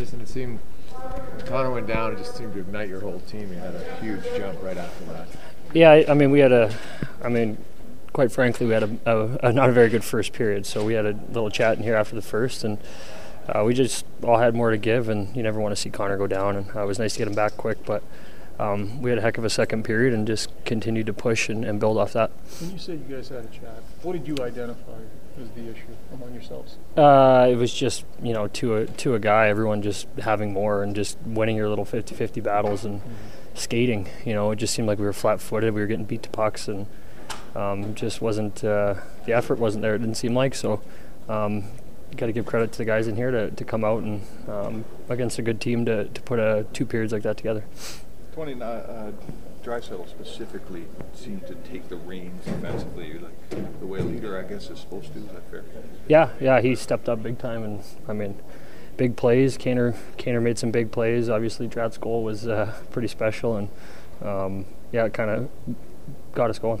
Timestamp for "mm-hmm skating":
33.00-34.08